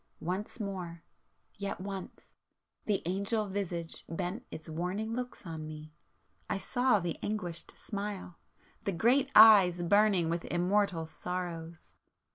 [0.19, 1.03] Once more...
[1.59, 2.35] yet once,...
[2.85, 5.93] the Angel visage bent its warning looks on me,...
[6.49, 8.39] I saw the anguished smile,...
[8.81, 11.93] the great eyes burning with immortal sorrows!